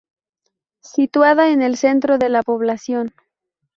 [0.81, 3.13] Situada en el centro de la población.